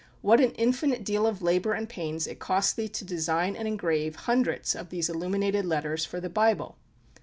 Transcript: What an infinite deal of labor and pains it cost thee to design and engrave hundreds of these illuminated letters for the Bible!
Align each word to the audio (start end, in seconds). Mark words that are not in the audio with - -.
What 0.23 0.41
an 0.41 0.49
infinite 0.53 1.03
deal 1.03 1.27
of 1.27 1.43
labor 1.43 1.73
and 1.73 1.87
pains 1.87 2.25
it 2.25 2.39
cost 2.39 2.75
thee 2.75 2.87
to 2.87 3.05
design 3.05 3.55
and 3.55 3.67
engrave 3.67 4.15
hundreds 4.15 4.75
of 4.75 4.89
these 4.89 5.11
illuminated 5.11 5.63
letters 5.63 6.05
for 6.05 6.19
the 6.19 6.27
Bible! 6.27 6.79